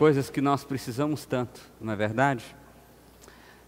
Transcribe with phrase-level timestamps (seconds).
[0.00, 2.56] coisas que nós precisamos tanto, não é verdade?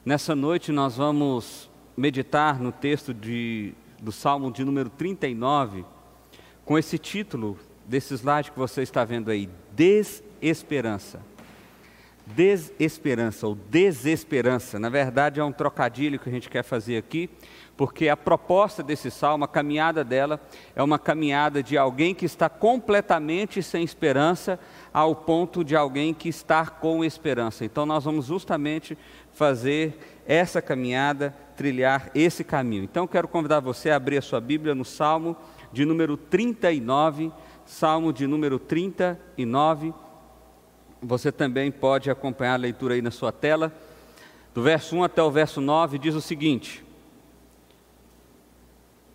[0.02, 5.84] Nessa noite nós vamos meditar no texto de, do Salmo de número 39,
[6.64, 11.20] com esse título desse slide que você está vendo aí: Desesperança.
[12.34, 17.28] Desesperança ou desesperança, na verdade é um trocadilho que a gente quer fazer aqui,
[17.76, 20.40] porque a proposta desse salmo, a caminhada dela,
[20.76, 24.58] é uma caminhada de alguém que está completamente sem esperança,
[24.92, 27.64] ao ponto de alguém que está com esperança.
[27.64, 28.96] Então, nós vamos justamente
[29.32, 32.84] fazer essa caminhada, trilhar esse caminho.
[32.84, 35.36] Então, quero convidar você a abrir a sua Bíblia no Salmo
[35.72, 37.32] de número 39,
[37.64, 39.94] Salmo de número 39.
[41.02, 43.72] Você também pode acompanhar a leitura aí na sua tela.
[44.54, 46.84] Do verso 1 até o verso 9 diz o seguinte: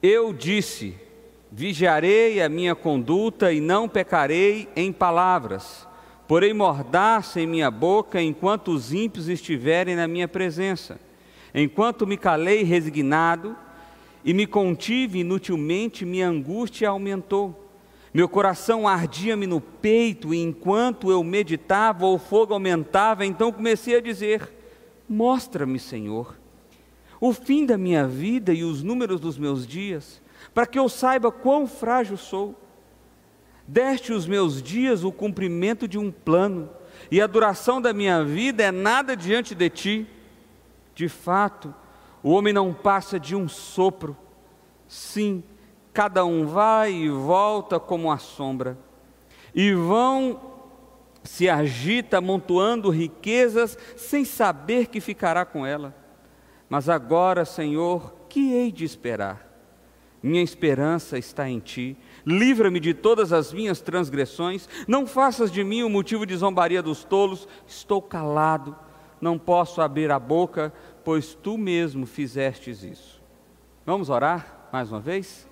[0.01, 0.95] eu disse:
[1.51, 5.87] vigiarei a minha conduta e não pecarei em palavras,
[6.27, 10.99] porém mordaça em minha boca enquanto os ímpios estiverem na minha presença.
[11.53, 13.55] Enquanto me calei resignado
[14.23, 17.66] e me contive inutilmente, minha angústia aumentou.
[18.17, 24.01] Meu coração ardia-me no peito, e enquanto eu meditava, o fogo aumentava, então comecei a
[24.01, 24.51] dizer:
[25.07, 26.35] Mostra-me, Senhor
[27.19, 30.21] o fim da minha vida e os números dos meus dias,
[30.53, 32.55] para que eu saiba quão frágil sou.
[33.67, 36.69] Deste os meus dias o cumprimento de um plano,
[37.11, 40.07] e a duração da minha vida é nada diante de ti.
[40.95, 41.73] De fato,
[42.23, 44.17] o homem não passa de um sopro.
[44.87, 45.43] Sim,
[45.97, 48.77] cada um vai e volta como a sombra.
[49.55, 50.39] E vão
[51.23, 55.95] se agita amontoando riquezas sem saber que ficará com ela.
[56.69, 59.43] Mas agora, Senhor, que hei de esperar?
[60.21, 61.97] Minha esperança está em ti.
[62.23, 64.69] Livra-me de todas as minhas transgressões.
[64.87, 67.47] Não faças de mim o motivo de zombaria dos tolos.
[67.65, 68.75] Estou calado,
[69.19, 70.71] não posso abrir a boca,
[71.03, 73.19] pois tu mesmo fizestes isso.
[73.83, 75.46] Vamos orar mais uma vez?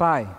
[0.00, 0.34] Pai,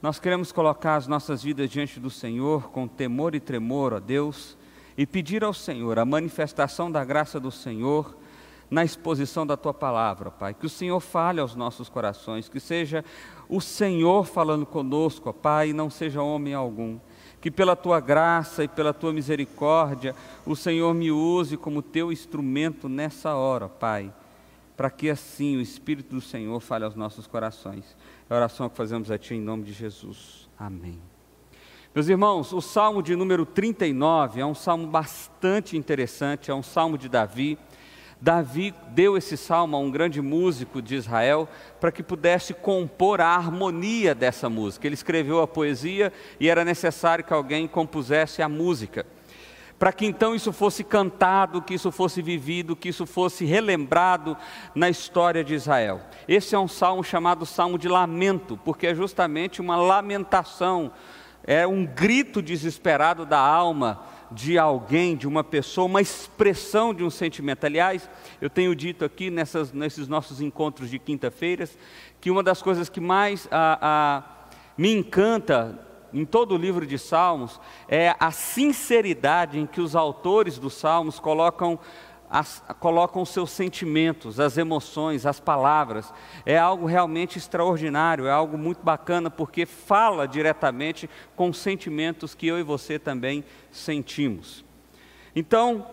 [0.00, 4.56] nós queremos colocar as nossas vidas diante do Senhor com temor e tremor, ó Deus
[4.96, 8.16] e pedir ao Senhor a manifestação da graça do Senhor
[8.70, 10.54] na exposição da tua palavra, Pai.
[10.54, 13.04] Que o Senhor fale aos nossos corações, que seja
[13.46, 16.98] o Senhor falando conosco, Pai, e não seja homem algum.
[17.42, 22.88] Que pela tua graça e pela tua misericórdia, o Senhor me use como teu instrumento
[22.88, 24.10] nessa hora, Pai,
[24.76, 27.96] para que assim o Espírito do Senhor fale aos nossos corações.
[28.28, 30.48] É a oração que fazemos a Ti em nome de Jesus.
[30.58, 31.00] Amém.
[31.94, 36.98] Meus irmãos, o salmo de número 39 é um salmo bastante interessante, é um salmo
[36.98, 37.58] de Davi.
[38.20, 41.48] Davi deu esse salmo a um grande músico de Israel
[41.80, 44.86] para que pudesse compor a harmonia dessa música.
[44.86, 49.06] Ele escreveu a poesia e era necessário que alguém compusesse a música.
[49.78, 54.36] Para que então isso fosse cantado, que isso fosse vivido, que isso fosse relembrado
[54.74, 56.00] na história de Israel.
[56.26, 60.92] Esse é um salmo chamado Salmo de Lamento, porque é justamente uma lamentação
[61.46, 67.10] é um grito desesperado da alma de alguém, de uma pessoa, uma expressão de um
[67.10, 67.64] sentimento.
[67.64, 68.10] Aliás,
[68.40, 71.78] eu tenho dito aqui nessas, nesses nossos encontros de quinta-feiras
[72.20, 75.78] que uma das coisas que mais a, a, me encanta
[76.12, 81.18] em todo o livro de Salmos é a sinceridade em que os autores dos Salmos
[81.18, 81.78] colocam
[82.28, 86.12] as, colocam seus sentimentos, as emoções, as palavras.
[86.44, 92.58] É algo realmente extraordinário, é algo muito bacana, porque fala diretamente com sentimentos que eu
[92.58, 94.64] e você também sentimos.
[95.34, 95.86] Então,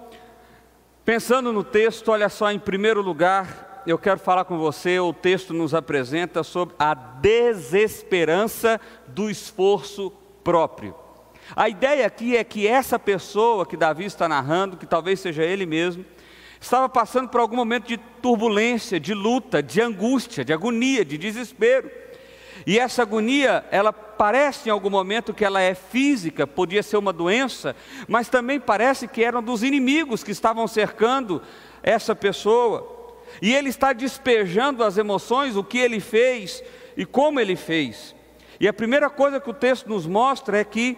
[1.05, 5.53] pensando no texto, olha só, em primeiro lugar, eu quero falar com você, o texto
[5.53, 10.11] nos apresenta sobre a desesperança do esforço
[10.43, 10.95] próprio.
[11.55, 15.65] A ideia aqui é que essa pessoa que Davi está narrando, que talvez seja ele
[15.65, 16.05] mesmo,
[16.59, 21.91] estava passando por algum momento de turbulência, de luta, de angústia, de agonia, de desespero.
[22.65, 27.11] E essa agonia, ela parece em algum momento que ela é física, podia ser uma
[27.11, 27.75] doença,
[28.07, 31.41] mas também parece que eram dos inimigos que estavam cercando
[31.81, 32.92] essa pessoa.
[33.41, 36.63] E ele está despejando as emoções, o que ele fez
[36.95, 38.15] e como ele fez.
[38.59, 40.97] E a primeira coisa que o texto nos mostra é que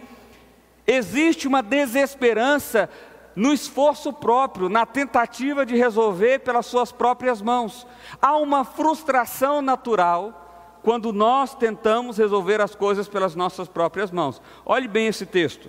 [0.86, 2.88] existe uma desesperança
[3.34, 7.86] no esforço próprio, na tentativa de resolver pelas suas próprias mãos.
[8.20, 14.40] Há uma frustração natural quando nós tentamos resolver as coisas pelas nossas próprias mãos.
[14.64, 15.68] Olhe bem esse texto.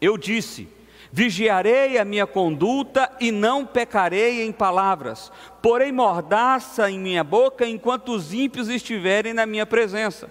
[0.00, 0.68] Eu disse:
[1.16, 5.30] Vigiarei a minha conduta e não pecarei em palavras,
[5.62, 10.28] porém mordaça em minha boca enquanto os ímpios estiverem na minha presença.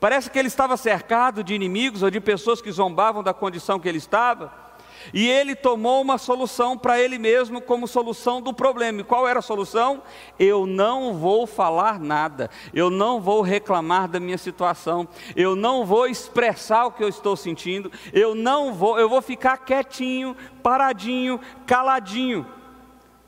[0.00, 3.86] Parece que ele estava cercado de inimigos ou de pessoas que zombavam da condição que
[3.86, 4.63] ele estava.
[5.12, 9.00] E ele tomou uma solução para ele mesmo como solução do problema.
[9.00, 10.02] E qual era a solução?
[10.38, 15.06] Eu não vou falar nada, eu não vou reclamar da minha situação,
[15.36, 19.58] eu não vou expressar o que eu estou sentindo, eu não vou, eu vou ficar
[19.58, 22.46] quietinho, paradinho, caladinho.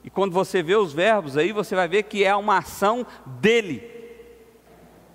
[0.05, 3.83] E quando você vê os verbos aí, você vai ver que é uma ação dele.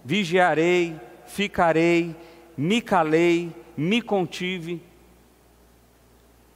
[0.03, 2.13] Vigiarei, ficarei,
[2.57, 4.81] me calei, me contive,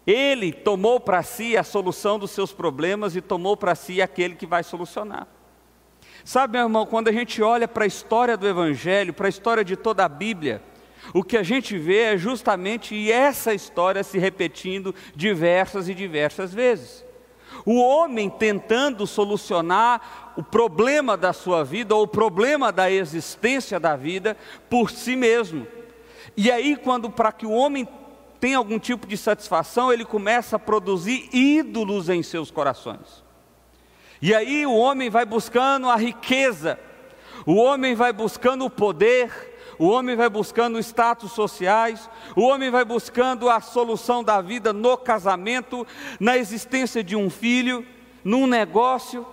[0.05, 4.45] ele tomou para si a solução dos seus problemas e tomou para si aquele que
[4.45, 5.27] vai solucionar.
[6.23, 9.63] Sabe, meu irmão, quando a gente olha para a história do Evangelho, para a história
[9.63, 10.61] de toda a Bíblia,
[11.13, 17.05] o que a gente vê é justamente essa história se repetindo diversas e diversas vezes.
[17.65, 23.95] O homem tentando solucionar o problema da sua vida ou o problema da existência da
[23.95, 24.35] vida
[24.69, 25.65] por si mesmo.
[26.35, 27.87] E aí, quando para que o homem
[28.45, 33.23] tem algum tipo de satisfação, ele começa a produzir ídolos em seus corações.
[34.21, 36.79] E aí o homem vai buscando a riqueza,
[37.43, 39.31] o homem vai buscando o poder,
[39.79, 44.95] o homem vai buscando status sociais, o homem vai buscando a solução da vida no
[44.95, 45.83] casamento,
[46.19, 47.83] na existência de um filho,
[48.23, 49.25] num negócio.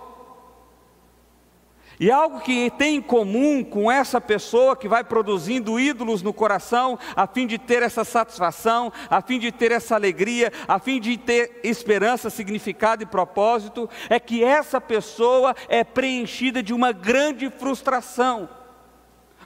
[2.03, 6.99] E algo que tem em comum com essa pessoa que vai produzindo ídolos no coração,
[7.15, 11.17] a fim de ter essa satisfação, a fim de ter essa alegria, a fim de
[11.17, 18.49] ter esperança, significado e propósito, é que essa pessoa é preenchida de uma grande frustração.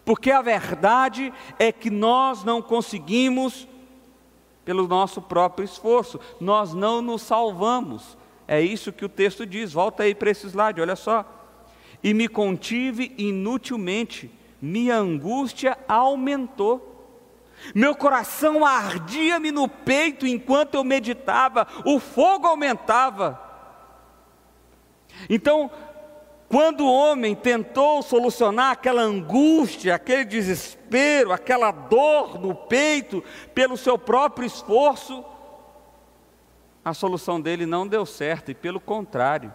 [0.03, 3.67] Porque a verdade é que nós não conseguimos,
[4.65, 8.17] pelo nosso próprio esforço, nós não nos salvamos.
[8.47, 9.73] É isso que o texto diz.
[9.73, 11.36] Volta aí para esse slide, olha só
[12.03, 16.95] e me contive inutilmente, minha angústia aumentou.
[17.73, 23.41] Meu coração ardia-me no peito enquanto eu meditava, o fogo aumentava.
[25.29, 25.71] Então,
[26.47, 33.23] quando o homem tentou solucionar aquela angústia, aquele desespero, aquela dor no peito,
[33.53, 35.25] pelo seu próprio esforço,
[36.85, 39.53] a solução dele não deu certo, e pelo contrário,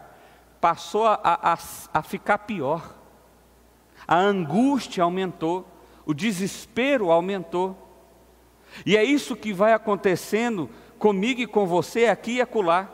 [0.63, 1.59] passou a, a,
[1.93, 2.95] a ficar pior.
[4.07, 5.67] A angústia aumentou,
[6.07, 7.77] o desespero aumentou.
[8.87, 10.71] E é isso que vai acontecendo
[11.01, 12.89] comigo e com você aqui e acolá.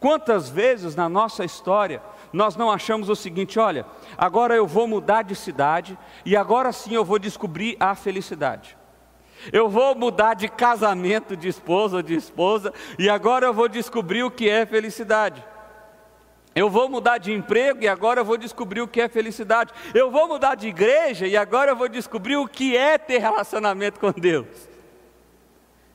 [0.00, 3.86] Quantas vezes na nossa história nós não achamos o seguinte: olha,
[4.18, 8.76] agora eu vou mudar de cidade e agora sim eu vou descobrir a felicidade.
[9.52, 14.24] Eu vou mudar de casamento de esposa ou de esposa e agora eu vou descobrir
[14.24, 15.44] o que é felicidade.
[16.56, 19.74] Eu vou mudar de emprego e agora eu vou descobrir o que é felicidade.
[19.94, 24.00] Eu vou mudar de igreja e agora eu vou descobrir o que é ter relacionamento
[24.00, 24.66] com Deus.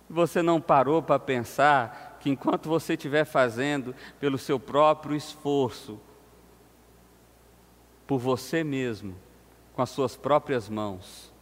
[0.07, 5.99] Você não parou para pensar que enquanto você estiver fazendo pelo seu próprio esforço,
[8.05, 9.15] por você mesmo,
[9.73, 11.33] com as suas próprias mãos,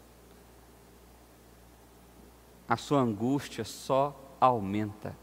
[2.69, 5.13] a sua angústia só aumenta.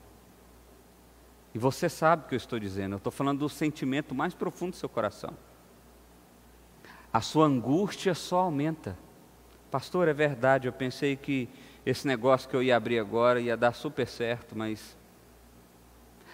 [1.56, 4.72] E você sabe o que eu estou dizendo, eu estou falando do sentimento mais profundo
[4.72, 5.30] do seu coração.
[7.10, 8.94] A sua angústia só aumenta.
[9.70, 11.48] Pastor, é verdade, eu pensei que
[11.86, 14.98] esse negócio que eu ia abrir agora ia dar super certo, mas.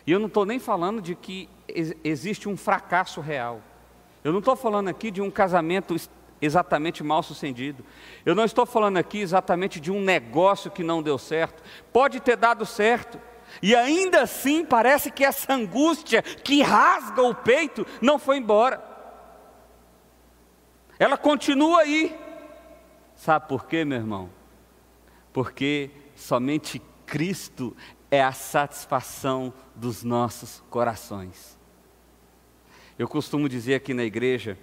[0.04, 1.48] E eu não estou nem falando de que
[2.02, 3.62] existe um fracasso real.
[4.24, 5.94] Eu não estou falando aqui de um casamento
[6.40, 7.84] exatamente mal sucedido.
[8.26, 11.62] Eu não estou falando aqui exatamente de um negócio que não deu certo.
[11.92, 13.20] Pode ter dado certo,
[13.60, 18.82] e ainda assim parece que essa angústia que rasga o peito não foi embora.
[20.98, 22.16] Ela continua aí.
[23.16, 24.30] Sabe por quê, meu irmão?
[25.32, 27.76] Porque somente Cristo
[28.10, 31.58] é a satisfação dos nossos corações.
[32.98, 34.58] Eu costumo dizer aqui na igreja,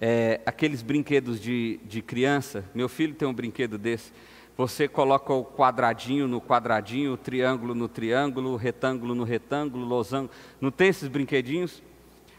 [0.00, 4.12] é, aqueles brinquedos de, de criança, meu filho tem um brinquedo desse,
[4.56, 10.30] você coloca o quadradinho no quadradinho, o triângulo no triângulo, o retângulo no retângulo, losango.
[10.60, 11.82] Não tem esses brinquedinhos?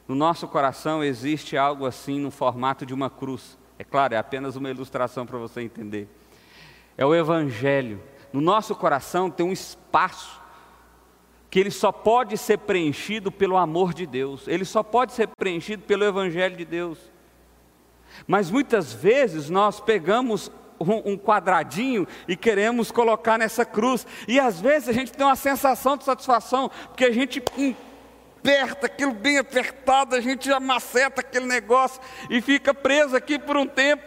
[0.08, 3.58] No nosso coração existe algo assim no formato de uma cruz.
[3.80, 6.08] É claro, é apenas uma ilustração para você entender.
[6.98, 8.02] É o Evangelho.
[8.32, 10.42] No nosso coração tem um espaço
[11.50, 15.84] que ele só pode ser preenchido pelo amor de Deus, ele só pode ser preenchido
[15.84, 16.98] pelo Evangelho de Deus.
[18.28, 20.52] Mas muitas vezes nós pegamos
[20.84, 24.06] um, quadradinho e queremos colocar nessa cruz.
[24.28, 27.42] E às vezes a gente tem uma sensação de satisfação, porque a gente
[28.40, 33.66] aperta aquilo bem apertado, a gente amaceta aquele negócio e fica preso aqui por um
[33.66, 34.04] tempo.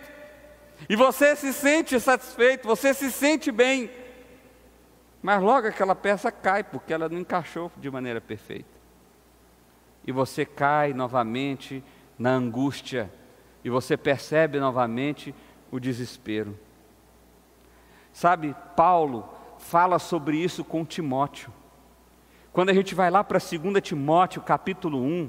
[0.88, 3.90] E você se sente satisfeito, você se sente bem.
[5.22, 8.76] Mas logo aquela peça cai, porque ela não encaixou de maneira perfeita.
[10.06, 11.82] E você cai novamente
[12.18, 13.10] na angústia,
[13.64, 15.34] e você percebe novamente
[15.72, 16.56] o desespero.
[18.16, 21.52] Sabe, Paulo fala sobre isso com Timóteo.
[22.50, 25.28] Quando a gente vai lá para 2 Timóteo, capítulo 1,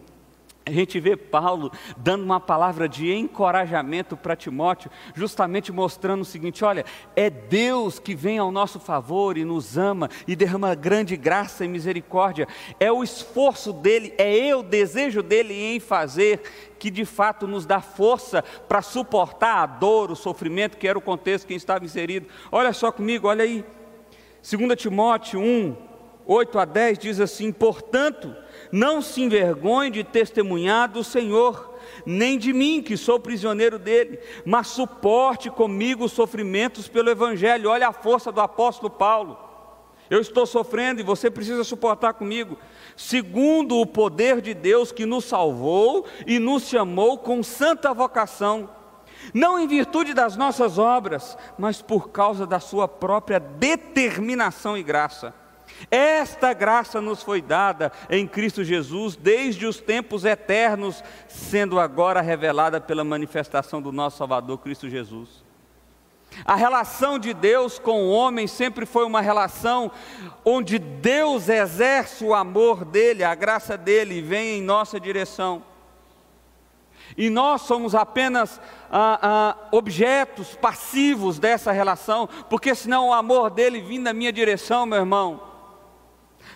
[0.67, 6.65] a gente vê Paulo dando uma palavra de encorajamento para Timóteo, justamente mostrando o seguinte:
[6.65, 6.83] olha,
[7.15, 11.69] é Deus que vem ao nosso favor e nos ama e derrama grande graça e
[11.69, 12.47] misericórdia,
[12.79, 16.41] é o esforço dele, é o desejo dele em fazer
[16.77, 21.01] que de fato nos dá força para suportar a dor, o sofrimento, que era o
[21.01, 22.27] contexto que estava inserido.
[22.51, 23.63] Olha só comigo, olha aí,
[24.43, 25.86] 2 Timóteo 1,
[26.27, 28.35] 8 a 10 diz assim: portanto,
[28.71, 31.73] não se envergonhe de testemunhar do Senhor,
[32.05, 37.69] nem de mim, que sou prisioneiro dele, mas suporte comigo os sofrimentos pelo Evangelho.
[37.69, 39.47] Olha a força do apóstolo Paulo.
[40.09, 42.57] Eu estou sofrendo e você precisa suportar comigo,
[42.95, 48.69] segundo o poder de Deus que nos salvou e nos chamou com santa vocação,
[49.33, 55.33] não em virtude das nossas obras, mas por causa da Sua própria determinação e graça.
[55.91, 62.79] Esta graça nos foi dada em Cristo Jesus desde os tempos eternos, sendo agora revelada
[62.81, 65.45] pela manifestação do nosso Salvador Cristo Jesus.
[66.45, 69.91] A relação de Deus com o homem sempre foi uma relação
[70.45, 75.63] onde Deus exerce o amor dele, a graça dele vem em nossa direção.
[77.15, 78.59] E nós somos apenas
[78.91, 84.85] ah, ah, objetos passivos dessa relação, porque senão o amor dele vindo na minha direção,
[84.85, 85.46] meu irmão,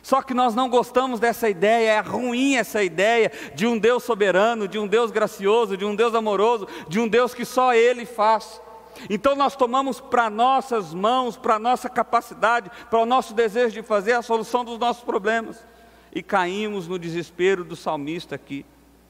[0.01, 4.67] só que nós não gostamos dessa ideia, é ruim essa ideia de um Deus soberano,
[4.67, 8.62] de um Deus gracioso, de um Deus amoroso, de um Deus que só Ele faz.
[9.10, 14.13] Então nós tomamos para nossas mãos, para nossa capacidade, para o nosso desejo de fazer
[14.13, 15.65] a solução dos nossos problemas
[16.13, 18.65] e caímos no desespero do salmista aqui.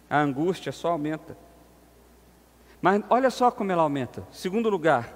[0.09, 1.37] A angústia só aumenta.
[2.81, 4.27] Mas olha só como ela aumenta.
[4.31, 5.13] Segundo lugar,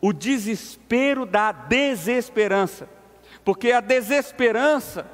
[0.00, 2.88] o desespero da desesperança.
[3.46, 5.06] Porque a desesperança,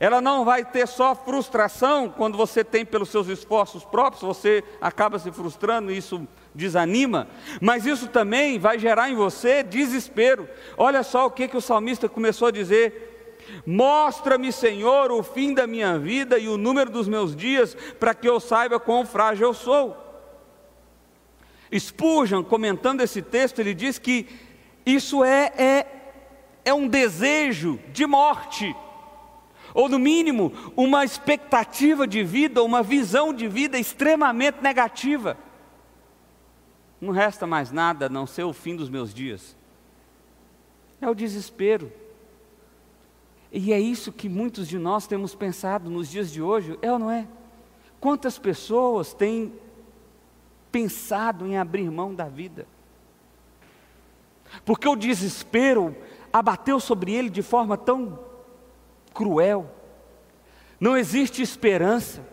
[0.00, 5.18] ela não vai ter só frustração quando você tem pelos seus esforços próprios, você acaba
[5.18, 7.28] se frustrando e isso desanima,
[7.60, 10.48] mas isso também vai gerar em você desespero.
[10.78, 15.66] Olha só o que, que o salmista começou a dizer: Mostra-me, Senhor, o fim da
[15.66, 19.52] minha vida e o número dos meus dias, para que eu saiba quão frágil eu
[19.52, 19.94] sou.
[21.78, 24.26] Spurgeon, comentando esse texto, ele diz que
[24.86, 25.97] isso é, é
[26.68, 28.76] é um desejo de morte,
[29.72, 35.36] ou no mínimo, uma expectativa de vida, uma visão de vida extremamente negativa.
[37.00, 39.56] Não resta mais nada a não ser o fim dos meus dias.
[41.00, 41.90] É o desespero.
[43.50, 46.98] E é isso que muitos de nós temos pensado nos dias de hoje, é ou
[46.98, 47.26] não é?
[47.98, 49.52] Quantas pessoas têm
[50.70, 52.66] pensado em abrir mão da vida?
[54.64, 55.96] Porque o desespero
[56.32, 58.18] abateu sobre ele de forma tão
[59.12, 59.70] cruel.
[60.80, 62.24] Não existe esperança,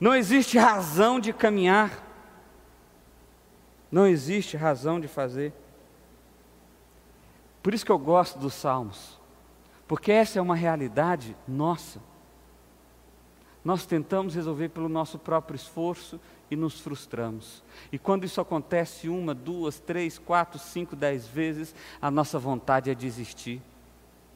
[0.00, 2.02] não existe razão de caminhar,
[3.90, 5.52] não existe razão de fazer.
[7.62, 9.20] Por isso que eu gosto dos Salmos,
[9.86, 12.00] porque essa é uma realidade nossa.
[13.64, 16.20] Nós tentamos resolver pelo nosso próprio esforço
[16.54, 17.62] e nos frustramos.
[17.92, 22.94] E quando isso acontece uma, duas, três, quatro, cinco, dez vezes, a nossa vontade é
[22.94, 23.60] desistir.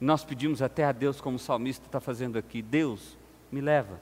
[0.01, 3.17] Nós pedimos até a Deus, como o salmista está fazendo aqui: Deus,
[3.51, 4.01] me leva,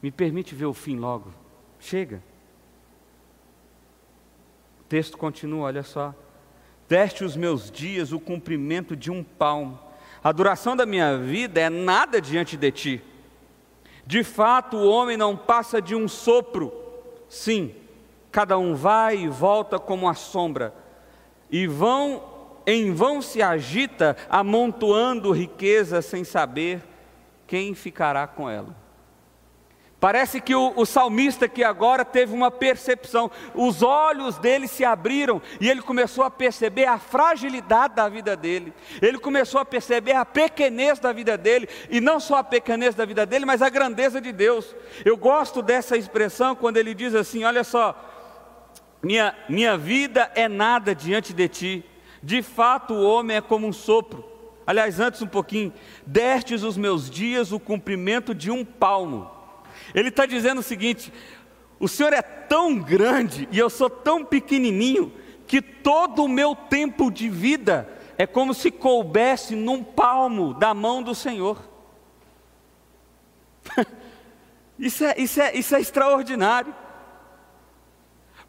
[0.00, 1.32] me permite ver o fim logo.
[1.80, 2.22] Chega.
[4.80, 6.14] O texto continua, olha só.
[6.88, 9.78] Deste os meus dias o cumprimento de um palmo.
[10.22, 13.02] A duração da minha vida é nada diante de ti.
[14.06, 16.72] De fato, o homem não passa de um sopro.
[17.28, 17.74] Sim,
[18.30, 20.74] cada um vai e volta como a sombra.
[21.50, 22.30] E vão
[22.66, 26.82] em vão se agita, amontoando riqueza sem saber
[27.46, 28.81] quem ficará com ela.
[30.02, 35.40] Parece que o, o, salmista que agora teve uma percepção, os olhos dele se abriram
[35.60, 40.24] e ele começou a perceber a fragilidade da vida dele, ele começou a perceber a
[40.24, 44.20] pequenez da vida dele, e não só a pequenez da vida dele, mas a grandeza
[44.20, 44.74] de Deus.
[45.04, 47.94] Eu gosto dessa expressão quando ele diz assim: Olha só,
[49.00, 51.84] minha, minha vida é nada diante de ti,
[52.20, 54.24] de fato o homem é como um sopro.
[54.66, 55.72] Aliás, antes um pouquinho,
[56.04, 59.31] destes os meus dias o cumprimento de um palmo
[59.94, 61.12] ele está dizendo o seguinte:
[61.78, 65.12] O Senhor é tão grande e eu sou tão pequenininho
[65.46, 71.02] que todo o meu tempo de vida é como se coubesse num palmo da mão
[71.02, 71.58] do Senhor.
[74.78, 76.74] isso, é, isso, é, isso é extraordinário.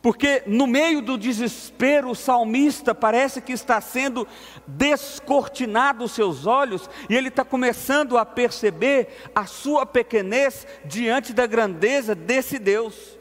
[0.04, 4.28] Porque no meio do desespero, o salmista parece que está sendo
[4.68, 11.48] descortinado os seus olhos e ele está começando a perceber a sua pequenez diante da
[11.48, 13.18] grandeza desse Deus.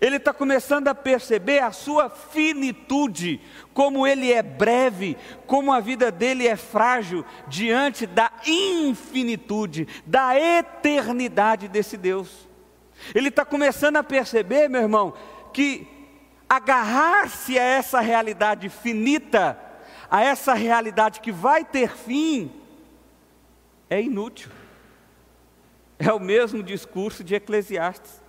[0.00, 3.40] Ele está começando a perceber a sua finitude,
[3.74, 11.66] como ele é breve, como a vida dele é frágil diante da infinitude, da eternidade
[11.66, 12.48] desse Deus.
[13.12, 15.14] Ele está começando a perceber, meu irmão,
[15.52, 15.86] que
[16.48, 19.58] agarrar-se a essa realidade finita,
[20.10, 22.50] a essa realidade que vai ter fim,
[23.88, 24.50] é inútil.
[25.98, 28.20] É o mesmo discurso de Eclesiastes.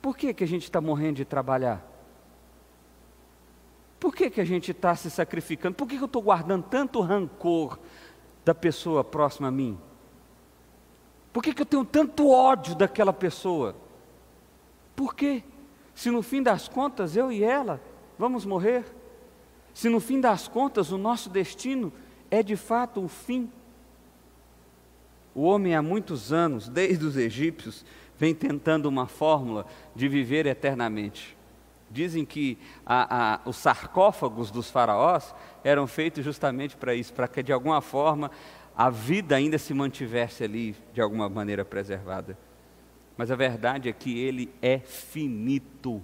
[0.00, 1.84] Por que, que a gente está morrendo de trabalhar?
[3.98, 5.76] Por que, que a gente está se sacrificando?
[5.76, 7.78] Por que, que eu estou guardando tanto rancor
[8.44, 9.78] da pessoa próxima a mim?
[11.32, 13.76] Por que, que eu tenho tanto ódio daquela pessoa?
[14.94, 15.42] Por quê?
[15.94, 17.80] Se no fim das contas eu e ela
[18.18, 18.84] vamos morrer,
[19.74, 21.92] se no fim das contas o nosso destino
[22.30, 23.50] é de fato o fim.
[25.34, 27.84] O homem há muitos anos, desde os egípcios,
[28.18, 31.36] vem tentando uma fórmula de viver eternamente.
[31.90, 35.34] Dizem que a, a, os sarcófagos dos faraós
[35.64, 38.30] eram feitos justamente para isso, para que de alguma forma
[38.76, 42.36] a vida ainda se mantivesse ali de alguma maneira preservada.
[43.16, 46.02] Mas a verdade é que ele é finito.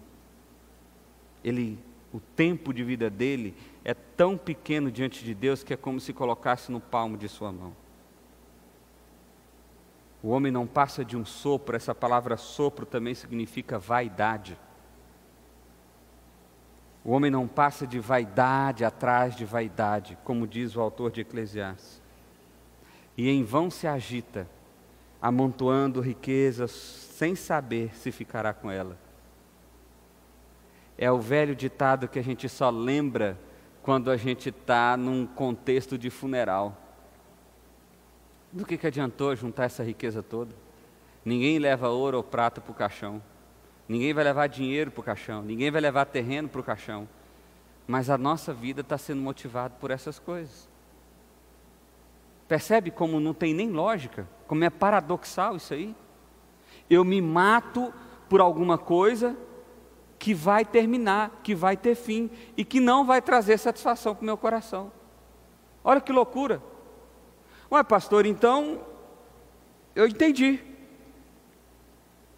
[1.43, 1.79] Ele,
[2.12, 6.12] o tempo de vida dele é tão pequeno diante de Deus que é como se
[6.12, 7.73] colocasse no palmo de sua mão.
[10.23, 14.59] O homem não passa de um sopro, essa palavra sopro também significa vaidade.
[17.05, 22.03] O homem não passa de vaidade atrás de vaidade, como diz o autor de Eclesiastes.
[23.17, 24.49] E em vão se agita,
[25.23, 28.97] amontoando riquezas sem saber se ficará com ela.
[30.97, 33.37] É o velho ditado que a gente só lembra
[33.83, 36.76] quando a gente está num contexto de funeral.
[38.52, 40.54] Do que, que adiantou juntar essa riqueza toda?
[41.25, 43.21] Ninguém leva ouro ou prata para o caixão.
[43.89, 45.43] Ninguém vai levar dinheiro para o caixão.
[45.43, 47.09] Ninguém vai levar terreno para o caixão.
[47.85, 50.69] Mas a nossa vida está sendo motivada por essas coisas.
[52.47, 54.28] Percebe como não tem nem lógica?
[54.47, 55.97] Como é paradoxal isso aí?
[56.89, 57.93] Eu me mato
[58.29, 59.37] por alguma coisa
[60.19, 64.27] que vai terminar, que vai ter fim e que não vai trazer satisfação para o
[64.27, 64.91] meu coração.
[65.85, 66.63] Olha que loucura.
[67.71, 68.81] Ué, pastor, então
[69.95, 70.61] eu entendi.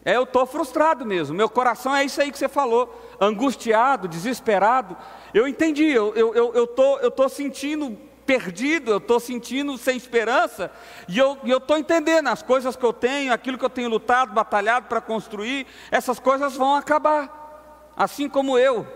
[0.04, 1.36] É, eu estou frustrado mesmo.
[1.36, 4.96] Meu coração é isso aí que você falou, angustiado, desesperado.
[5.32, 7.98] Eu entendi, eu estou eu, eu, tô, eu tô sentindo
[8.30, 10.70] perdido, eu estou sentindo sem esperança,
[11.08, 14.86] e eu estou entendendo as coisas que eu tenho, aquilo que eu tenho lutado, batalhado
[14.86, 18.86] para construir, essas coisas vão acabar, assim como eu.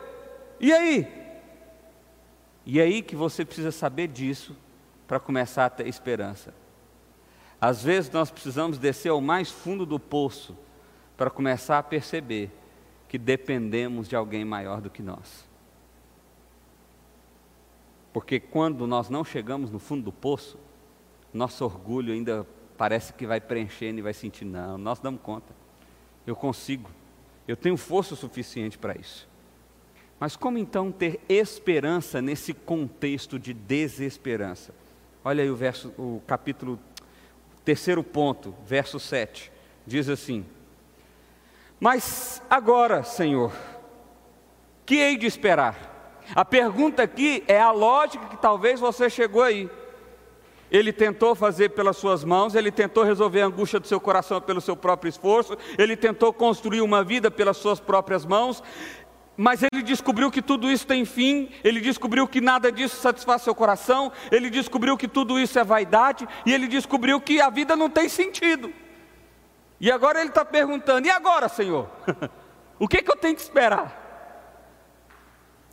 [0.61, 1.09] E aí?
[2.65, 4.57] E aí que você precisa saber disso
[5.09, 6.55] para começar a ter esperança.
[7.61, 10.57] Às vezes nós precisamos descer ao mais fundo do poço
[11.17, 12.53] para começar a perceber
[13.09, 15.45] que dependemos de alguém maior do que nós.
[18.15, 20.57] Porque quando nós não chegamos no fundo do poço,
[21.33, 22.47] nosso orgulho ainda
[22.79, 25.53] parece que vai preenchendo e vai sentir, não, nós damos conta.
[26.25, 26.89] Eu consigo.
[27.47, 29.29] Eu tenho força suficiente para isso.
[30.21, 34.73] Mas como então ter esperança nesse contexto de desesperança?
[35.25, 36.79] Olha aí o verso, o capítulo,
[37.65, 39.51] terceiro ponto, verso 7.
[39.85, 40.47] Diz assim:
[41.81, 43.53] Mas agora, Senhor,
[44.87, 45.94] que hei de esperar?
[46.35, 49.69] A pergunta aqui é a lógica que talvez você chegou aí.
[50.71, 54.61] Ele tentou fazer pelas suas mãos, ele tentou resolver a angústia do seu coração pelo
[54.61, 58.63] seu próprio esforço, ele tentou construir uma vida pelas suas próprias mãos,
[59.37, 63.55] mas ele descobriu que tudo isso tem fim, ele descobriu que nada disso satisfaz seu
[63.55, 67.91] coração, ele descobriu que tudo isso é vaidade, e ele descobriu que a vida não
[67.91, 68.73] tem sentido.
[69.81, 71.89] E agora ele está perguntando: e agora, Senhor?
[72.79, 74.04] o que, que eu tenho que esperar?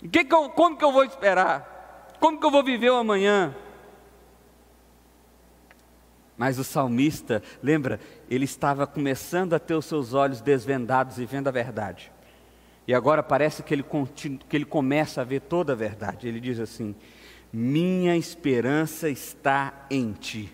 [0.09, 2.09] Que que eu, como que eu vou esperar?
[2.19, 3.55] Como que eu vou viver o amanhã?
[6.37, 11.47] Mas o salmista, lembra, ele estava começando a ter os seus olhos desvendados e vendo
[11.47, 12.11] a verdade.
[12.87, 13.85] E agora parece que ele,
[14.49, 16.27] que ele começa a ver toda a verdade.
[16.27, 16.95] Ele diz assim:
[17.53, 20.51] Minha esperança está em ti.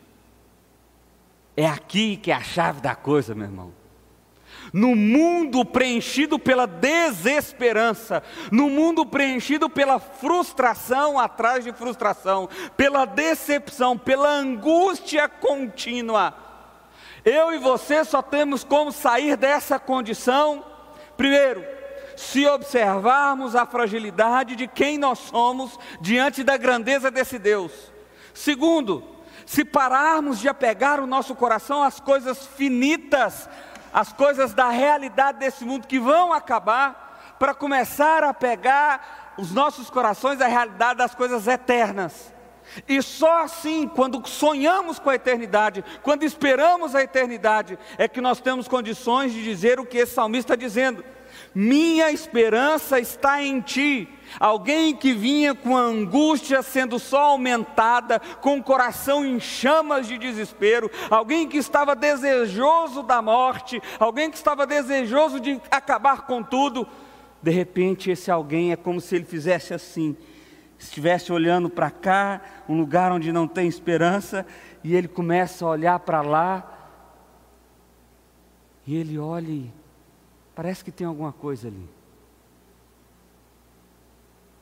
[1.56, 3.72] É aqui que é a chave da coisa, meu irmão.
[4.74, 13.98] No mundo preenchido pela desesperança, no mundo preenchido pela frustração atrás de frustração, pela decepção,
[13.98, 16.48] pela angústia contínua,
[17.28, 20.64] eu e você só temos como sair dessa condição,
[21.18, 21.62] primeiro,
[22.16, 27.72] se observarmos a fragilidade de quem nós somos diante da grandeza desse Deus.
[28.34, 29.04] Segundo,
[29.46, 33.50] se pararmos de apegar o nosso coração às coisas finitas,
[33.94, 39.90] as coisas da realidade desse mundo que vão acabar, para começar a pegar os nossos
[39.90, 42.34] corações à realidade das coisas eternas.
[42.88, 48.42] E só assim, quando sonhamos com a eternidade, quando esperamos a eternidade, é que nós
[48.42, 51.04] temos condições de dizer o que esse salmista está dizendo:
[51.54, 54.08] Minha esperança está em ti.
[54.40, 60.18] Alguém que vinha com a angústia sendo só aumentada, com o coração em chamas de
[60.18, 66.86] desespero, alguém que estava desejoso da morte, alguém que estava desejoso de acabar com tudo,
[67.42, 70.16] de repente esse alguém é como se ele fizesse assim,
[70.78, 74.46] estivesse olhando para cá, um lugar onde não tem esperança,
[74.84, 76.74] e ele começa a olhar para lá,
[78.86, 79.72] e ele olha e
[80.58, 81.88] parece que tem alguma coisa ali.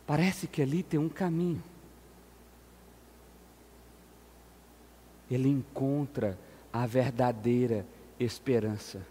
[0.05, 1.63] Parece que ali tem um caminho.
[5.31, 6.37] Ele encontra
[6.73, 7.85] a verdadeira
[8.19, 9.07] esperança.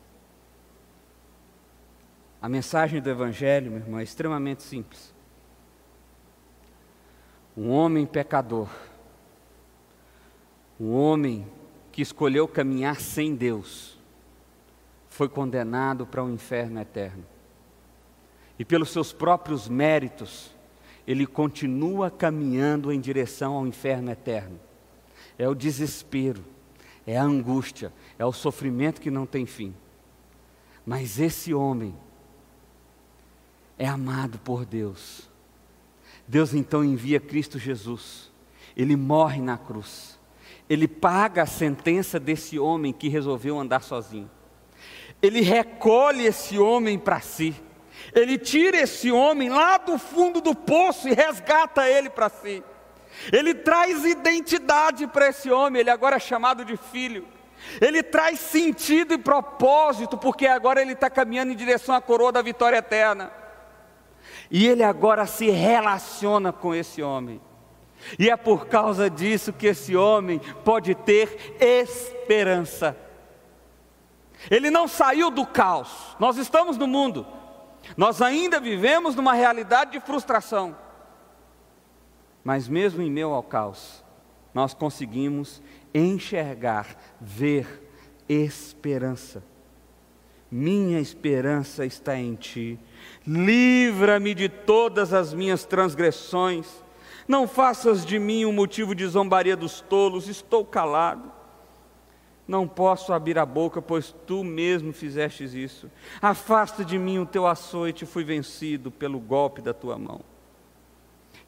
[2.43, 5.15] A mensagem do Evangelho, meu irmão, é extremamente simples.
[7.57, 8.69] Um homem pecador,
[10.79, 11.51] um homem
[11.91, 13.94] que escolheu caminhar sem Deus,
[15.15, 17.25] foi condenado para o um inferno eterno.
[18.59, 20.53] E pelos seus próprios méritos,
[21.07, 24.59] ele continua caminhando em direção ao inferno eterno.
[25.39, 26.45] É o desespero,
[27.07, 29.73] é a angústia, é o sofrimento que não tem fim.
[30.85, 31.95] Mas esse homem
[33.79, 35.31] é amado por Deus.
[36.27, 38.33] Deus então envia Cristo Jesus.
[38.77, 40.19] Ele morre na cruz.
[40.69, 44.29] Ele paga a sentença desse homem que resolveu andar sozinho.
[45.25, 47.55] Ele recolhe esse homem para si.
[48.15, 52.63] Ele tira esse homem lá do fundo do poço e resgata ele para si.
[53.33, 57.27] Ele traz identidade para esse homem, ele agora é chamado de filho.
[57.81, 62.43] Ele traz sentido e propósito, porque agora ele está caminhando em direção à coroa da
[62.43, 63.33] vitória eterna.
[64.51, 67.41] E ele agora se relaciona com esse homem.
[68.19, 72.95] E é por causa disso que esse homem pode ter esperança.
[74.51, 77.27] Ele não saiu do caos, nós estamos no mundo,
[77.97, 80.77] nós ainda vivemos numa realidade de frustração.
[82.43, 84.05] Mas mesmo em meio ao caos,
[84.53, 85.63] nós conseguimos
[85.95, 86.87] enxergar,
[87.21, 87.83] ver
[88.29, 89.43] esperança.
[90.51, 92.79] Minha esperança está em Ti.
[93.27, 96.69] Livra-me de todas as minhas transgressões.
[97.27, 100.29] Não faças de mim um motivo de zombaria dos tolos.
[100.29, 101.33] Estou calado.
[102.47, 105.91] Não posso abrir a boca, pois tu mesmo fizestes isso.
[106.21, 110.21] Afasta de mim o teu açoite, fui vencido pelo golpe da tua mão.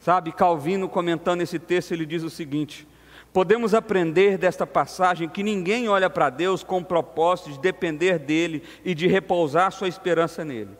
[0.00, 2.86] Sabe, Calvino comentando esse texto, ele diz o seguinte:
[3.32, 8.62] Podemos aprender desta passagem que ninguém olha para Deus com o propósito de depender dele
[8.82, 10.70] e de repousar sua esperança nele.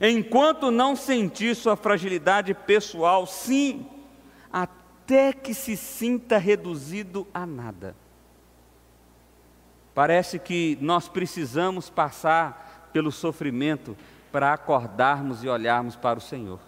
[0.00, 3.86] Enquanto não sentir sua fragilidade pessoal, sim,
[4.52, 7.94] até que se sinta reduzido a nada.
[9.96, 13.96] Parece que nós precisamos passar pelo sofrimento
[14.30, 16.60] para acordarmos e olharmos para o Senhor.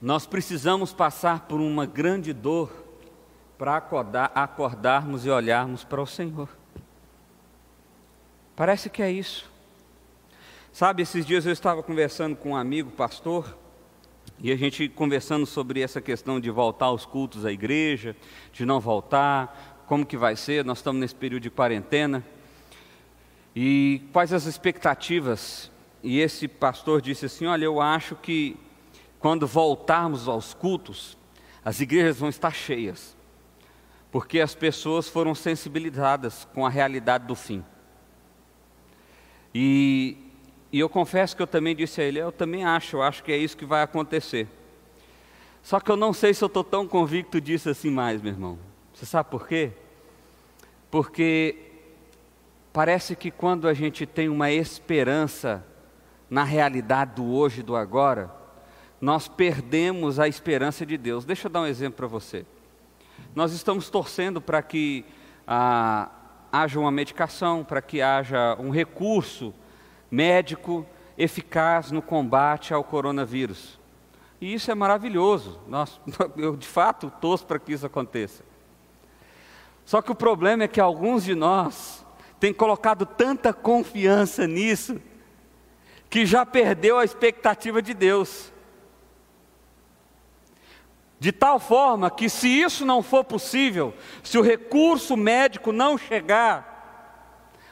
[0.00, 2.72] Nós precisamos passar por uma grande dor
[3.58, 6.48] para acordar, acordarmos e olharmos para o Senhor.
[8.56, 9.52] Parece que é isso.
[10.72, 13.65] Sabe, esses dias eu estava conversando com um amigo pastor
[14.38, 18.14] e a gente conversando sobre essa questão de voltar aos cultos à igreja,
[18.52, 22.24] de não voltar, como que vai ser, nós estamos nesse período de quarentena.
[23.54, 25.70] E quais as expectativas?
[26.02, 28.56] E esse pastor disse assim: Olha, eu acho que
[29.18, 31.16] quando voltarmos aos cultos,
[31.64, 33.16] as igrejas vão estar cheias,
[34.12, 37.64] porque as pessoas foram sensibilizadas com a realidade do fim.
[39.54, 40.25] E
[40.76, 43.32] e eu confesso que eu também disse a ele: eu também acho, eu acho que
[43.32, 44.46] é isso que vai acontecer.
[45.62, 48.58] Só que eu não sei se eu estou tão convicto disso assim mais, meu irmão.
[48.92, 49.72] Você sabe por quê?
[50.90, 51.56] Porque
[52.74, 55.64] parece que quando a gente tem uma esperança
[56.28, 58.30] na realidade do hoje do agora,
[59.00, 61.24] nós perdemos a esperança de Deus.
[61.24, 62.44] Deixa eu dar um exemplo para você.
[63.34, 65.06] Nós estamos torcendo para que
[65.46, 66.10] ah,
[66.52, 69.54] haja uma medicação, para que haja um recurso
[70.10, 73.78] médico eficaz no combate ao coronavírus.
[74.40, 75.60] E isso é maravilhoso.
[75.66, 76.00] Nós,
[76.36, 78.44] eu, de fato, torço para que isso aconteça.
[79.84, 82.04] Só que o problema é que alguns de nós
[82.40, 85.00] têm colocado tanta confiança nisso,
[86.10, 88.52] que já perdeu a expectativa de Deus.
[91.18, 96.75] De tal forma que, se isso não for possível, se o recurso médico não chegar,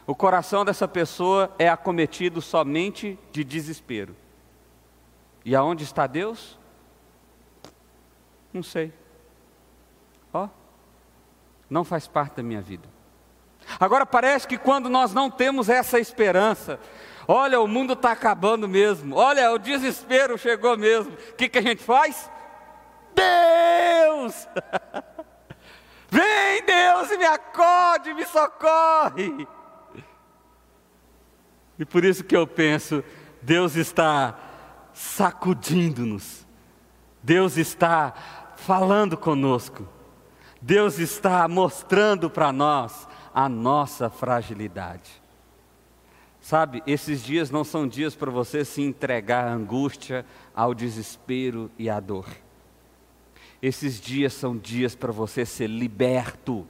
[0.06, 4.14] o coração dessa pessoa é acometido somente de desespero.
[5.44, 6.58] E aonde está Deus?
[8.52, 8.92] Não sei.
[10.32, 10.48] Ó, oh,
[11.68, 12.88] não faz parte da minha vida.
[13.80, 16.78] Agora parece que quando nós não temos essa esperança,
[17.26, 21.62] olha, o mundo está acabando mesmo, olha, o desespero chegou mesmo, o que, que a
[21.62, 22.30] gente faz?
[23.14, 24.46] Deus!
[26.10, 29.48] Vem Deus e me acode, me socorre!
[31.78, 33.02] E por isso que eu penso,
[33.42, 34.38] Deus está
[34.92, 36.46] sacudindo-nos,
[37.22, 38.14] Deus está
[38.56, 39.88] falando conosco,
[40.60, 45.22] Deus está mostrando para nós a nossa fragilidade.
[46.40, 51.88] Sabe, esses dias não são dias para você se entregar à angústia, ao desespero e
[51.88, 52.26] à dor.
[53.62, 56.66] Esses dias são dias para você ser liberto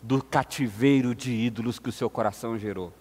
[0.00, 2.92] do cativeiro de ídolos que o seu coração gerou.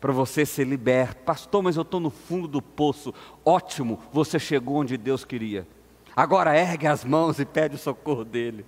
[0.00, 1.22] Para você ser liberto.
[1.24, 3.12] Pastor, mas eu estou no fundo do poço.
[3.44, 5.66] Ótimo, você chegou onde Deus queria.
[6.14, 8.64] Agora ergue as mãos e pede o socorro dele.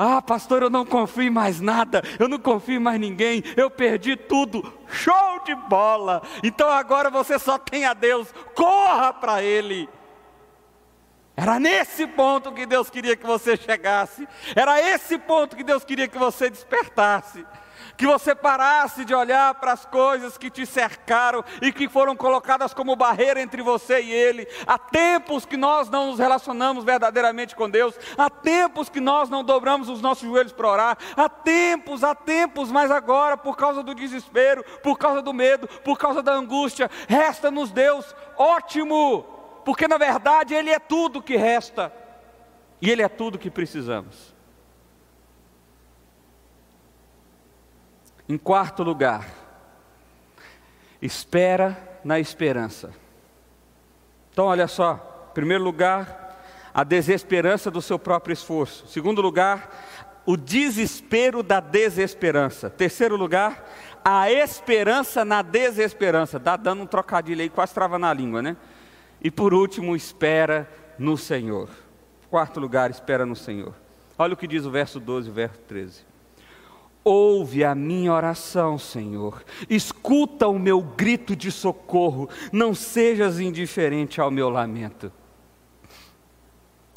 [0.00, 3.68] Ah, pastor, eu não confio em mais nada, eu não confio em mais ninguém, eu
[3.68, 4.62] perdi tudo.
[4.86, 6.22] Show de bola!
[6.40, 9.88] Então agora você só tem a Deus, corra para Ele.
[11.36, 14.26] Era nesse ponto que Deus queria que você chegasse.
[14.54, 17.44] Era esse ponto que Deus queria que você despertasse.
[17.98, 22.72] Que você parasse de olhar para as coisas que te cercaram e que foram colocadas
[22.72, 24.48] como barreira entre você e Ele.
[24.66, 27.94] Há tempos que nós não nos relacionamos verdadeiramente com Deus.
[28.16, 30.98] Há tempos que nós não dobramos os nossos joelhos para orar.
[31.14, 35.98] Há tempos, há tempos, mas agora, por causa do desespero, por causa do medo, por
[35.98, 41.92] causa da angústia, resta-nos Deus ótimo porque na verdade Ele é tudo que resta,
[42.80, 44.27] e Ele é tudo que precisamos.
[48.28, 49.26] Em quarto lugar,
[51.00, 52.90] espera na esperança.
[54.30, 56.38] Então, olha só: em primeiro lugar,
[56.74, 58.84] a desesperança do seu próprio esforço.
[58.84, 59.70] Em segundo lugar,
[60.26, 62.68] o desespero da desesperança.
[62.68, 63.66] Terceiro lugar,
[64.04, 66.36] a esperança na desesperança.
[66.36, 68.56] Está dando um trocadilho aí, quase trava na língua, né?
[69.22, 71.70] E por último, espera no Senhor.
[72.28, 73.74] Quarto lugar, espera no Senhor.
[74.18, 76.07] Olha o que diz o verso 12 e o verso 13.
[77.08, 79.42] Ouve a minha oração, Senhor.
[79.70, 82.28] Escuta o meu grito de socorro.
[82.52, 85.10] Não sejas indiferente ao meu lamento.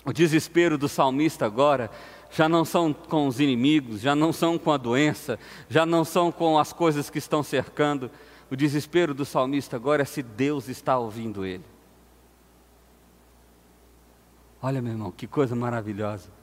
[0.03, 1.89] O desespero do salmista agora
[2.29, 6.29] já não são com os inimigos, já não são com a doença, já não são
[6.29, 8.11] com as coisas que estão cercando.
[8.49, 11.63] O desespero do salmista agora é se Deus está ouvindo ele.
[14.61, 16.40] Olha, meu irmão, que coisa maravilhosa.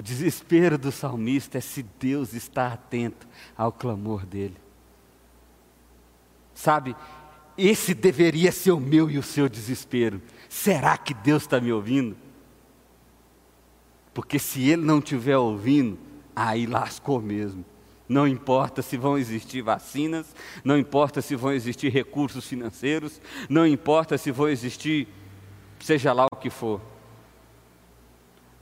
[0.00, 4.56] O desespero do salmista é se Deus está atento ao clamor dele.
[6.54, 6.96] Sabe,
[7.58, 10.22] esse deveria ser o meu e o seu desespero.
[10.48, 12.16] Será que Deus está me ouvindo?
[14.14, 15.98] Porque se Ele não estiver ouvindo,
[16.34, 17.62] aí lascou mesmo.
[18.08, 20.34] Não importa se vão existir vacinas,
[20.64, 25.06] não importa se vão existir recursos financeiros, não importa se vão existir,
[25.78, 26.80] seja lá o que for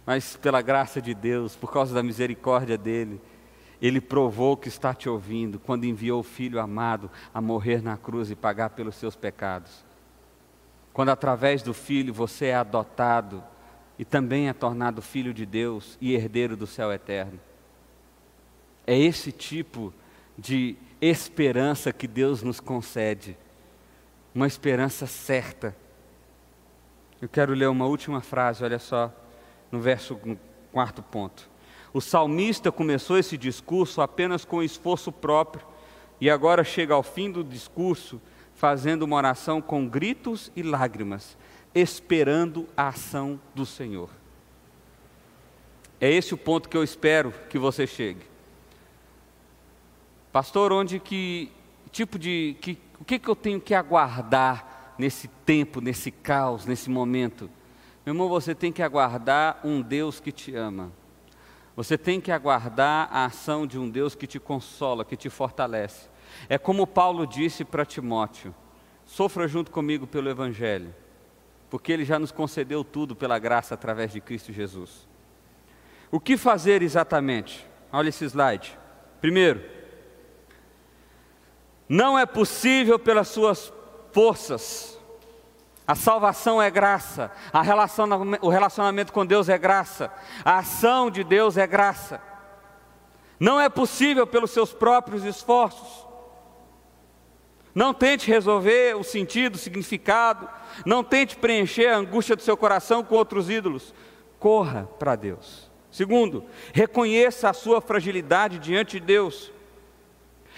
[0.09, 3.21] mas pela graça de Deus, por causa da misericórdia dele,
[3.79, 8.31] ele provou que está te ouvindo quando enviou o Filho amado a morrer na cruz
[8.31, 9.85] e pagar pelos seus pecados.
[10.95, 13.45] Quando através do Filho você é adotado
[13.99, 17.39] e também é tornado filho de Deus e herdeiro do céu eterno.
[18.87, 19.93] É esse tipo
[20.39, 23.37] de esperança que Deus nos concede,
[24.35, 25.77] uma esperança certa.
[27.21, 29.13] Eu quero ler uma última frase, olha só
[29.71, 30.39] no verso no
[30.73, 31.49] quarto ponto.
[31.93, 35.67] O salmista começou esse discurso apenas com esforço próprio
[36.21, 38.21] e agora chega ao fim do discurso
[38.55, 41.39] fazendo uma oração com gritos e lágrimas,
[41.75, 44.11] esperando a ação do Senhor.
[46.01, 48.23] É esse o ponto que eu espero que você chegue.
[50.33, 51.51] Pastor, onde que
[51.91, 56.91] tipo de que, o que, que eu tenho que aguardar nesse tempo, nesse caos, nesse
[56.91, 57.51] momento?
[58.09, 60.91] Meu irmão, você tem que aguardar um Deus que te ama.
[61.77, 66.09] Você tem que aguardar a ação de um Deus que te consola, que te fortalece.
[66.49, 68.55] É como Paulo disse para Timóteo:
[69.05, 70.95] sofra junto comigo pelo Evangelho,
[71.69, 75.07] porque ele já nos concedeu tudo pela graça através de Cristo Jesus.
[76.11, 77.67] O que fazer exatamente?
[77.93, 78.79] Olha esse slide.
[79.21, 79.63] Primeiro,
[81.87, 83.71] não é possível pelas suas
[84.13, 84.98] forças.
[85.89, 87.33] A salvação é graça,
[88.43, 90.13] o relacionamento com Deus é graça,
[90.45, 92.21] a ação de Deus é graça.
[93.41, 96.07] Não é possível pelos seus próprios esforços.
[97.75, 100.47] Não tente resolver o sentido, o significado,
[100.85, 103.95] não tente preencher a angústia do seu coração com outros ídolos.
[104.39, 105.71] Corra para Deus.
[105.91, 109.51] Segundo, reconheça a sua fragilidade diante de Deus.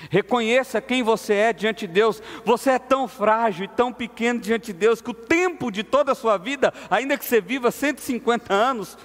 [0.09, 2.23] Reconheça quem você é diante de Deus.
[2.45, 6.13] Você é tão frágil e tão pequeno diante de Deus que o tempo de toda
[6.13, 8.97] a sua vida, ainda que você viva 150 anos,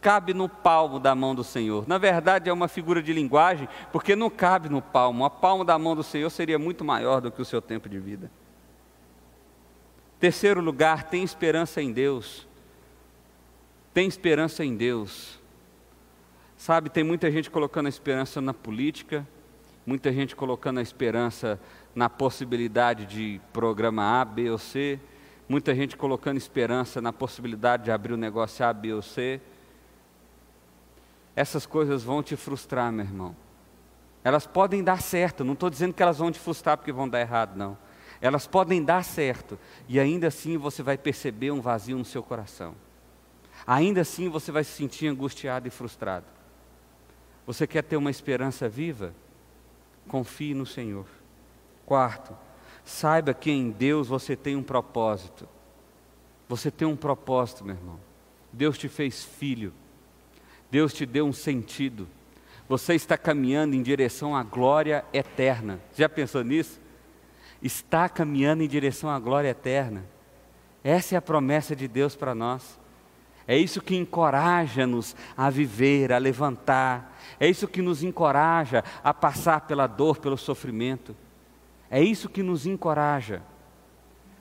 [0.00, 1.88] cabe no palmo da mão do Senhor.
[1.88, 5.24] Na verdade, é uma figura de linguagem, porque não cabe no palmo.
[5.24, 7.98] A palma da mão do Senhor seria muito maior do que o seu tempo de
[7.98, 8.30] vida.
[10.20, 12.46] Terceiro lugar, tem esperança em Deus.
[13.92, 15.40] Tem esperança em Deus.
[16.56, 19.26] Sabe, tem muita gente colocando a esperança na política,
[19.86, 21.60] muita gente colocando a esperança
[21.94, 24.98] na possibilidade de programa A, B ou C,
[25.48, 29.40] muita gente colocando esperança na possibilidade de abrir o um negócio A, B ou C.
[31.36, 33.36] Essas coisas vão te frustrar, meu irmão.
[34.24, 37.20] Elas podem dar certo, não estou dizendo que elas vão te frustrar porque vão dar
[37.20, 37.78] errado, não.
[38.20, 39.56] Elas podem dar certo
[39.88, 42.74] e ainda assim você vai perceber um vazio no seu coração.
[43.64, 46.26] Ainda assim você vai se sentir angustiado e frustrado.
[47.46, 49.14] Você quer ter uma esperança viva?
[50.08, 51.06] Confie no Senhor.
[51.84, 52.36] Quarto,
[52.84, 55.48] saiba que em Deus você tem um propósito.
[56.48, 57.98] Você tem um propósito, meu irmão.
[58.52, 59.72] Deus te fez filho.
[60.70, 62.08] Deus te deu um sentido.
[62.68, 65.80] Você está caminhando em direção à glória eterna.
[65.94, 66.80] Já pensou nisso?
[67.62, 70.04] Está caminhando em direção à glória eterna.
[70.82, 72.78] Essa é a promessa de Deus para nós.
[73.48, 77.16] É isso que encoraja-nos a viver, a levantar.
[77.38, 81.14] É isso que nos encoraja a passar pela dor, pelo sofrimento.
[81.88, 83.42] É isso que nos encoraja.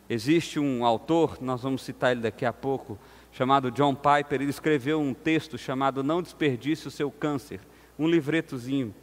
[0.10, 2.98] Existe um autor, nós vamos citar ele daqui a pouco,
[3.32, 4.42] chamado John Piper.
[4.42, 7.60] Ele escreveu um texto chamado Não Desperdice o Seu Câncer,
[7.98, 8.94] um livretozinho.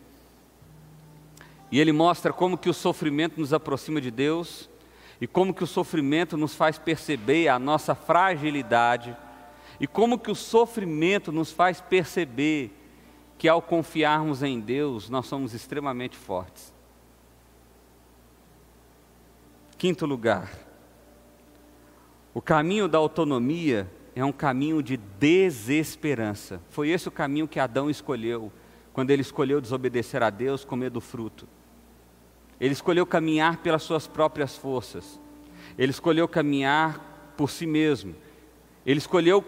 [1.70, 4.68] E ele mostra como que o sofrimento nos aproxima de Deus
[5.20, 9.16] e como que o sofrimento nos faz perceber a nossa fragilidade
[9.80, 12.70] e como que o sofrimento nos faz perceber
[13.38, 16.72] que ao confiarmos em Deus, nós somos extremamente fortes.
[19.76, 20.48] Quinto lugar,
[22.32, 26.60] o caminho da autonomia é um caminho de desesperança.
[26.70, 28.52] Foi esse o caminho que Adão escolheu,
[28.92, 31.48] quando ele escolheu desobedecer a Deus, comer do fruto.
[32.60, 35.18] Ele escolheu caminhar pelas suas próprias forças.
[35.76, 38.14] Ele escolheu caminhar por si mesmo.
[38.86, 39.44] Ele escolheu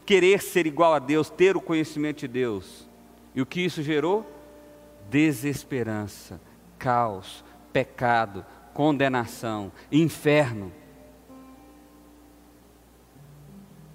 [0.00, 2.88] querer ser igual a Deus, ter o conhecimento de Deus.
[3.34, 4.30] E o que isso gerou?
[5.10, 6.40] Desesperança,
[6.78, 10.72] caos, pecado, condenação, inferno.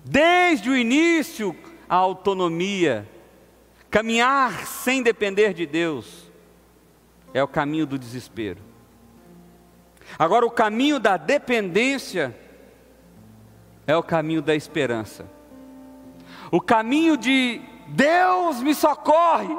[0.04, 1.56] Desde o início,
[1.88, 3.08] a autonomia,
[3.90, 6.32] caminhar sem depender de Deus,
[7.34, 8.60] é o caminho do desespero.
[10.18, 12.36] Agora, o caminho da dependência
[13.86, 15.26] é o caminho da esperança.
[16.50, 19.56] O caminho de Deus me socorre.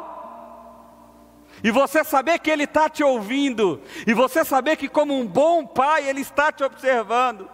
[1.63, 5.65] E você saber que Ele está te ouvindo, e você saber que, como um bom
[5.65, 7.49] pai, Ele está te observando,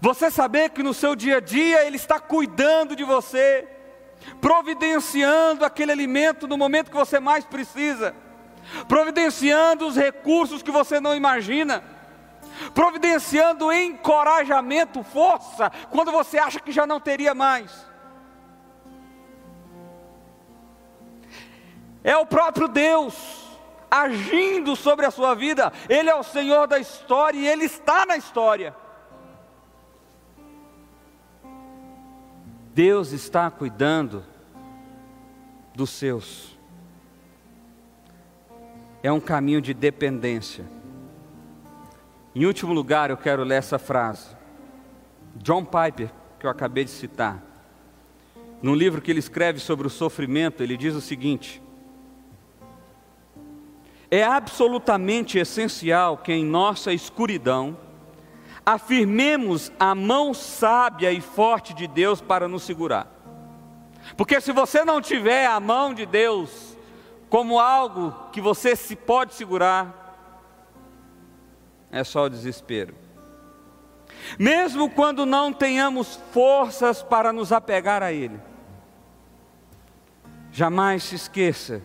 [0.00, 3.68] você saber que no seu dia a dia Ele está cuidando de você,
[4.40, 8.14] providenciando aquele alimento no momento que você mais precisa,
[8.88, 11.84] providenciando os recursos que você não imagina,
[12.74, 17.89] providenciando encorajamento, força, quando você acha que já não teria mais.
[22.02, 23.40] É o próprio Deus
[23.90, 25.72] agindo sobre a sua vida.
[25.88, 28.74] Ele é o Senhor da história e Ele está na história.
[32.72, 34.24] Deus está cuidando
[35.74, 36.56] dos seus.
[39.02, 40.64] É um caminho de dependência.
[42.34, 44.36] Em último lugar, eu quero ler essa frase.
[45.36, 47.42] John Piper, que eu acabei de citar.
[48.62, 51.62] Num livro que ele escreve sobre o sofrimento, ele diz o seguinte:
[54.10, 57.78] é absolutamente essencial que em nossa escuridão
[58.66, 63.06] afirmemos a mão sábia e forte de Deus para nos segurar.
[64.16, 66.76] Porque se você não tiver a mão de Deus
[67.28, 69.96] como algo que você se pode segurar,
[71.92, 72.94] é só o desespero.
[74.38, 78.40] Mesmo quando não tenhamos forças para nos apegar a Ele,
[80.50, 81.82] jamais se esqueça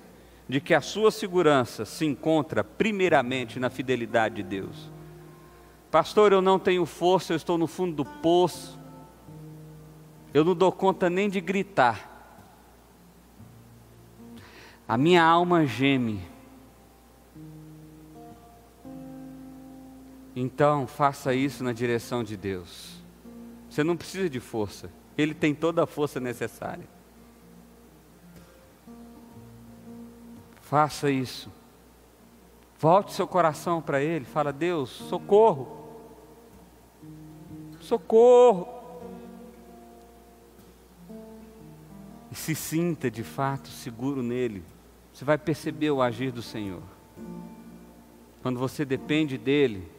[0.47, 4.91] de que a sua segurança se encontra primeiramente na fidelidade de Deus.
[5.89, 8.79] Pastor, eu não tenho força, eu estou no fundo do poço,
[10.33, 12.11] eu não dou conta nem de gritar.
[14.87, 16.21] A minha alma geme.
[20.35, 23.01] Então, faça isso na direção de Deus.
[23.69, 26.94] Você não precisa de força, Ele tem toda a força necessária.
[30.75, 31.49] Faça isso.
[32.77, 34.25] Volte seu coração para Ele.
[34.25, 35.87] Fala, Deus, socorro.
[37.79, 38.67] Socorro.
[42.29, 44.65] E se sinta de fato seguro nele.
[45.13, 46.83] Você vai perceber o agir do Senhor.
[48.41, 49.89] Quando você depende dele,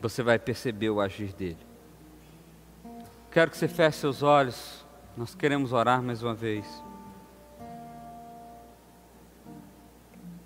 [0.00, 1.58] você vai perceber o agir dele.
[3.32, 4.86] Quero que você feche seus olhos.
[5.16, 6.64] Nós queremos orar mais uma vez.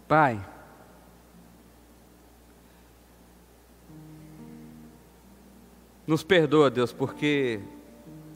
[0.06, 0.38] Pai,
[6.06, 7.60] nos perdoa, Deus, porque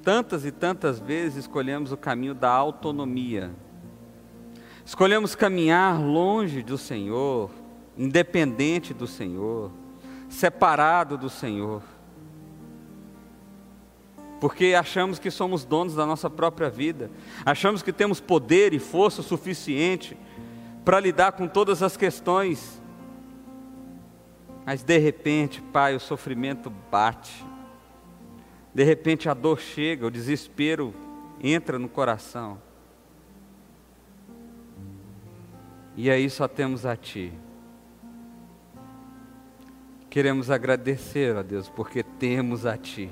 [0.03, 3.51] tantas e tantas vezes escolhemos o caminho da autonomia.
[4.85, 7.51] Escolhemos caminhar longe do Senhor,
[7.97, 9.71] independente do Senhor,
[10.31, 11.83] separado do Senhor.
[14.41, 17.11] Porque achamos que somos donos da nossa própria vida,
[17.45, 20.17] achamos que temos poder e força suficiente
[20.89, 22.81] para lidar com todas as questões.
[24.65, 27.45] Mas de repente, Pai, o sofrimento bate.
[28.73, 30.95] De repente a dor chega, o desespero
[31.43, 32.59] entra no coração.
[35.95, 37.35] E aí só temos a Ti.
[40.09, 43.11] Queremos agradecer a Deus, porque temos a Ti.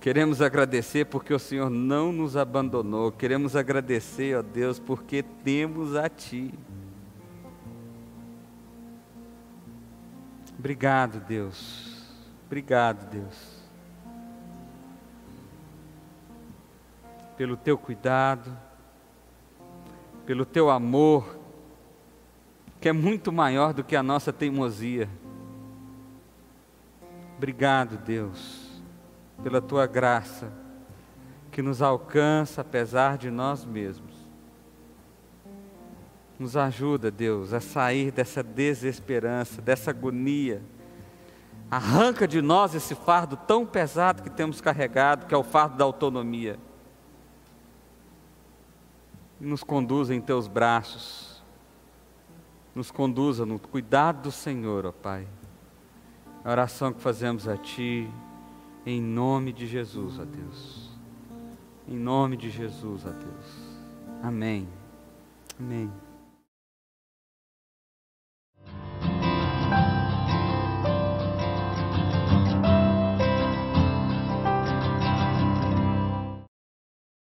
[0.00, 3.10] Queremos agradecer porque o Senhor não nos abandonou.
[3.10, 6.54] Queremos agradecer, ó Deus, porque temos a Ti.
[10.56, 12.06] Obrigado, Deus.
[12.46, 13.58] Obrigado, Deus.
[17.36, 18.56] Pelo Teu cuidado,
[20.24, 21.38] pelo Teu amor,
[22.80, 25.08] que é muito maior do que a nossa teimosia.
[27.36, 28.67] Obrigado, Deus
[29.42, 30.52] pela tua graça,
[31.50, 34.14] que nos alcança apesar de nós mesmos.
[36.38, 40.62] Nos ajuda, Deus, a sair dessa desesperança, dessa agonia.
[41.70, 45.84] Arranca de nós esse fardo tão pesado que temos carregado, que é o fardo da
[45.84, 46.58] autonomia.
[49.40, 51.42] E nos conduza em teus braços.
[52.74, 55.26] Nos conduza no cuidado do Senhor, ó Pai.
[56.44, 58.08] A oração que fazemos a Ti
[58.88, 60.90] em nome de Jesus, ó Deus.
[61.86, 63.78] Em nome de Jesus, ó Deus.
[64.22, 64.66] Amém.
[65.60, 65.92] Amém.